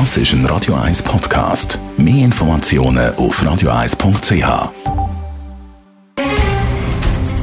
Das 0.00 0.16
ist 0.16 0.32
ein 0.32 0.44
Radio 0.46 0.74
1 0.74 1.04
Podcast. 1.04 1.78
Mehr 1.96 2.24
Informationen 2.24 3.14
auf 3.14 3.40
radio1.ch. 3.40 4.72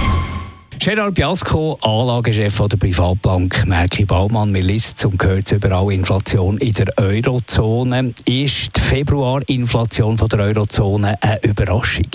Gerard 0.85 1.15
Biasco, 1.15 1.79
Anlagechef 1.81 2.59
der 2.69 2.77
Privatbank 2.77 3.67
Merki 3.67 4.05
Baumann. 4.05 4.53
Wir 4.53 4.63
liest 4.63 5.03
und 5.07 5.19
gehört 5.19 5.51
überall 5.51 5.91
Inflation 5.91 6.59
in 6.59 6.75
der 6.75 6.93
Eurozone. 6.99 8.13
Ist 8.27 8.77
die 8.77 8.81
Februarinflation 8.83 10.17
der 10.19 10.41
Eurozone 10.41 11.17
eine 11.23 11.43
Überraschung? 11.43 12.11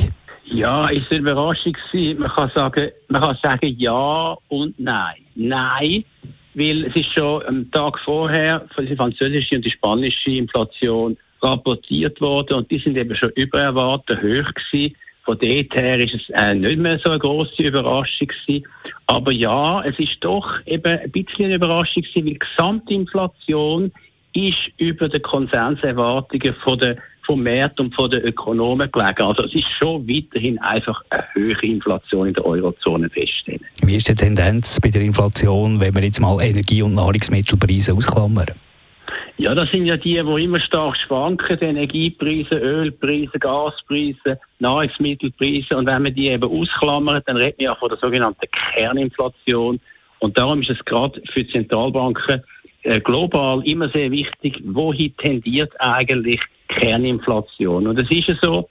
Ja, 0.45 0.87
ist 0.89 1.09
eine 1.09 1.21
Überraschung 1.21 1.75
Man 2.19 2.29
kann 2.29 2.51
sagen, 2.53 2.91
man 3.07 3.23
kann 3.23 3.37
sagen 3.41 3.75
ja 3.75 4.37
und 4.49 4.79
nein. 4.79 5.17
Nein, 5.33 6.03
weil 6.53 6.85
es 6.85 6.95
ist 6.95 7.11
schon 7.11 7.43
am 7.47 7.71
Tag 7.71 7.97
vorher 8.05 8.67
die 8.77 8.95
französische 8.95 9.55
und 9.55 9.65
die 9.65 9.71
spanische 9.71 10.29
Inflation 10.29 11.17
rapportiert 11.41 12.21
worden 12.21 12.57
und 12.57 12.69
die 12.69 12.77
sind 12.77 12.97
eben 12.97 13.15
schon 13.15 13.31
über 13.31 13.61
erwartet 13.61 14.19
hoch 14.19 14.53
gewesen. 14.53 14.95
Von 15.23 15.37
dort 15.37 15.75
her 15.75 15.99
ist 15.99 16.15
es 16.15 16.29
äh, 16.41 16.55
nicht 16.55 16.79
mehr 16.79 16.99
so 17.03 17.11
eine 17.11 17.19
große 17.19 17.61
Überraschung 17.61 18.27
gewesen. 18.27 18.65
Aber 19.07 19.31
ja, 19.31 19.83
es 19.83 19.97
ist 19.99 20.17
doch 20.21 20.47
eben 20.65 20.99
ein 20.99 21.11
bisschen 21.11 21.45
eine 21.45 21.55
Überraschung 21.55 22.03
gewesen, 22.03 22.25
weil 22.25 22.33
die 22.33 22.39
Gesamtinflation 22.39 23.91
ist 24.33 24.57
über 24.77 25.09
den 25.09 25.21
Konsenserwartungen 25.21 26.55
von 26.63 26.79
der 26.79 26.97
vom 27.29 27.43
Markt 27.43 27.79
und 27.79 27.93
von 27.93 28.09
den 28.09 28.23
Ökonomen 28.23 28.91
gelegen. 28.91 29.21
Also 29.21 29.43
es 29.43 29.53
ist 29.53 29.67
schon 29.79 30.07
weiterhin 30.07 30.57
einfach 30.59 30.99
eine 31.11 31.23
höhere 31.33 31.63
Inflation 31.63 32.29
in 32.29 32.33
der 32.33 32.43
Eurozone 32.43 33.07
feststellen. 33.07 33.61
Wie 33.83 33.97
ist 33.97 34.09
die 34.09 34.13
Tendenz 34.13 34.79
bei 34.81 34.89
der 34.89 35.03
Inflation, 35.03 35.79
wenn 35.79 35.93
wir 35.93 36.03
jetzt 36.03 36.19
mal 36.19 36.41
Energie- 36.41 36.81
und 36.81 36.95
Nahrungsmittelpreise 36.95 37.93
ausklammern? 37.93 38.47
Ja, 39.39 39.55
das 39.55 39.71
sind 39.71 39.85
ja 39.85 39.95
die, 39.95 40.21
die 40.21 40.43
immer 40.43 40.59
stark 40.59 40.97
schwanken, 40.97 41.57
die 41.57 41.63
Energiepreise, 41.63 42.55
Ölpreise, 42.55 43.39
Gaspreise, 43.39 44.37
Nahrungsmittelpreise. 44.59 45.77
Und 45.77 45.85
wenn 45.85 46.03
man 46.03 46.13
die 46.13 46.27
eben 46.27 46.43
ausklammert, 46.43 47.25
dann 47.25 47.37
redet 47.37 47.57
man 47.57 47.63
ja 47.67 47.75
von 47.75 47.87
der 47.87 47.97
sogenannten 47.99 48.45
Kerninflation. 48.51 49.79
Und 50.19 50.37
darum 50.37 50.61
ist 50.61 50.71
es 50.71 50.83
gerade 50.83 51.21
für 51.31 51.47
Zentralbanken 51.47 52.43
äh, 52.83 52.99
global 52.99 53.65
immer 53.65 53.87
sehr 53.91 54.11
wichtig, 54.11 54.61
wohin 54.65 55.15
tendiert 55.15 55.71
eigentlich 55.79 56.41
Kerninflation. 56.67 57.87
Und 57.87 57.97
es 57.97 58.11
ist 58.11 58.27
ja 58.27 58.35
so, 58.41 58.67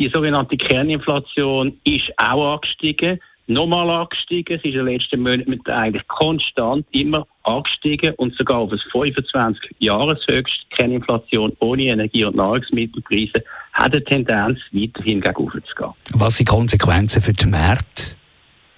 die 0.00 0.08
sogenannte 0.08 0.56
Kerninflation 0.56 1.78
ist 1.84 2.10
auch 2.16 2.54
angestiegen 2.54 3.20
nochmal 3.48 3.90
angestiegen. 3.90 4.56
Es 4.56 4.64
ist 4.64 4.74
in 4.74 4.84
den 4.84 4.94
letzten 4.94 5.22
Monaten 5.22 5.60
eigentlich 5.70 6.06
konstant 6.08 6.86
immer 6.92 7.26
angestiegen 7.42 8.14
und 8.16 8.34
sogar 8.36 8.58
auf 8.58 8.72
ein 8.72 8.80
25 8.92 9.76
Jahreshöchst. 9.78 10.66
Keine 10.76 10.96
Inflation 10.96 11.56
ohne 11.60 11.84
Energie- 11.84 12.24
und 12.24 12.36
Nahrungsmittelpreise 12.36 13.42
hat 13.72 13.92
eine 13.92 14.04
Tendenz, 14.04 14.58
weiterhin 14.72 15.20
gegen 15.20 15.34
zu 15.34 15.74
gehen. 15.74 15.92
Was 16.14 16.36
sind 16.36 16.48
die 16.48 16.52
Konsequenzen 16.54 17.20
für 17.20 17.32
die 17.32 17.46
Märkte? 17.46 18.18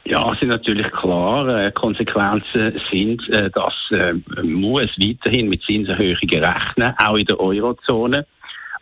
Ja, 0.05 0.35
sind 0.41 0.49
natürlich 0.49 0.91
klar. 0.91 1.47
Äh, 1.49 1.71
Konsequenzen 1.73 2.81
sind, 2.91 3.29
äh, 3.29 3.51
dass 3.51 3.75
äh, 3.91 4.15
muss 4.43 4.91
weiterhin 4.99 5.49
mit 5.49 5.62
Zinserhöhungen 5.62 6.45
rechnen, 6.45 6.95
auch 6.99 7.17
in 7.17 7.27
der 7.27 7.39
Eurozone. 7.39 8.27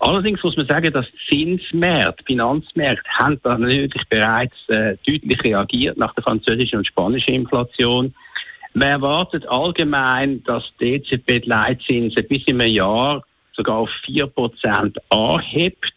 Allerdings 0.00 0.42
muss 0.44 0.56
man 0.56 0.66
sagen, 0.66 0.92
dass 0.92 1.06
Zinsmärkte, 1.28 2.24
Finanzmärkte, 2.24 3.08
haben 3.18 3.40
da 3.42 3.58
natürlich 3.58 4.08
bereits 4.08 4.54
äh, 4.68 4.96
deutlich 5.06 5.42
reagiert 5.42 5.98
nach 5.98 6.14
der 6.14 6.22
französischen 6.22 6.78
und 6.78 6.86
spanischen 6.86 7.34
Inflation. 7.34 8.14
Man 8.74 8.88
erwartet 8.88 9.48
allgemein, 9.48 10.42
dass 10.44 10.62
die 10.80 10.94
EZB 10.94 11.42
die 11.42 11.48
Leitzinsen 11.48 12.26
bis 12.28 12.44
im 12.46 12.60
Jahr 12.60 13.24
sogar 13.54 13.78
auf 13.78 13.90
4% 14.06 14.96
anhebt. 15.10 15.92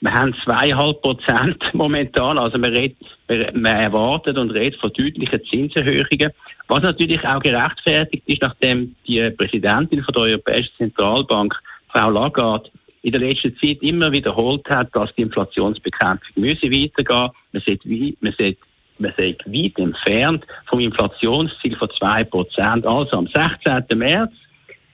Wir 0.00 0.12
haben 0.12 0.32
2,5% 0.46 1.56
momentan, 1.72 2.38
also 2.38 2.56
man, 2.56 2.72
redet, 2.72 2.96
man 3.28 3.76
erwartet 3.76 4.38
und 4.38 4.52
redet 4.52 4.80
von 4.80 4.92
deutlichen 4.92 5.44
Zinserhöhungen, 5.50 6.30
was 6.68 6.82
natürlich 6.82 7.26
auch 7.26 7.40
gerechtfertigt 7.40 8.22
ist, 8.26 8.42
nachdem 8.42 8.94
die 9.08 9.28
Präsidentin 9.30 10.04
von 10.04 10.14
der 10.14 10.22
Europäischen 10.22 10.72
Zentralbank, 10.78 11.52
Frau 11.88 12.10
Lagarde, 12.10 12.70
in 13.02 13.12
der 13.12 13.20
letzten 13.20 13.56
Zeit 13.58 13.78
immer 13.82 14.12
wiederholt 14.12 14.68
hat, 14.68 14.94
dass 14.94 15.14
die 15.16 15.22
Inflationsbekämpfung 15.22 16.42
müsse 16.42 16.70
weitergehen. 16.70 17.30
Sieht, 17.66 18.22
man 18.22 18.34
sieht, 18.38 18.58
man 18.98 19.12
sieht 19.16 19.40
weit 19.46 19.78
entfernt 19.78 20.44
vom 20.66 20.80
Inflationsziel 20.80 21.76
von 21.76 21.88
2%. 21.88 22.84
Also 22.84 23.16
am 23.16 23.26
16. 23.26 23.98
März 23.98 24.32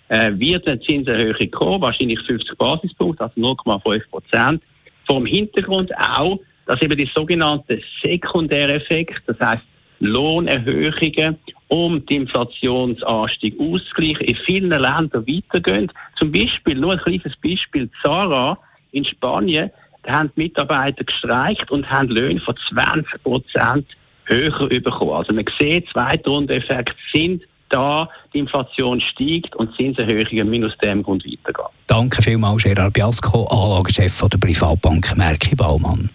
äh, 0.08 0.32
wird 0.34 0.66
eine 0.68 0.80
Zinserhöhung 0.80 1.50
kommen, 1.50 1.82
wahrscheinlich 1.82 2.20
50 2.20 2.56
Basispunkte, 2.56 3.24
also 3.24 3.40
0,5%. 3.40 4.60
Vom 5.08 5.26
Hintergrund 5.26 5.90
auch, 5.98 6.38
dass 6.66 6.80
eben 6.82 6.96
die 6.96 7.10
sogenannte 7.14 7.80
Sekundäreffekt, 8.02 9.22
das 9.26 9.38
heißt 9.40 9.62
Lohnerhöhungen 10.00 11.38
um 11.68 12.04
die 12.06 12.16
Inflationsanstieg 12.16 13.58
auszugleichen, 13.58 14.26
in 14.26 14.36
vielen 14.46 14.70
Ländern 14.70 15.26
weitergehen. 15.26 15.90
Zum 16.18 16.30
Beispiel, 16.30 16.76
nur 16.76 16.92
ein 16.92 16.98
kleines 16.98 17.36
Beispiel, 17.42 17.90
Zara 18.02 18.58
in 18.92 19.04
Spanien, 19.04 19.70
da 20.04 20.12
haben 20.12 20.30
die 20.36 20.42
Mitarbeiter 20.42 21.02
gestreikt 21.02 21.70
und 21.70 21.88
haben 21.90 22.08
Löhne 22.08 22.40
von 22.40 22.54
20 22.70 23.22
Prozent 23.24 23.86
höher 24.26 24.68
bekommen. 24.68 25.12
Also 25.12 25.32
man 25.32 25.44
sieht, 25.58 25.88
Zweitrundeffekte 25.90 26.94
sind 27.12 27.42
da, 27.68 28.08
die 28.32 28.38
Inflation 28.38 29.00
steigt 29.00 29.56
und 29.56 29.74
Zinserhöhungen 29.76 30.48
minus 30.48 30.76
dem 30.78 31.02
Grund 31.02 31.24
weitergehen. 31.24 31.68
Danke 31.88 32.22
vielmals, 32.22 32.62
Gerard 32.62 32.92
Biasco, 32.92 33.44
Anlagechef 33.46 34.20
der 34.28 34.38
Privatbank 34.38 35.16
Merki 35.16 35.56
Baumann. 35.56 36.10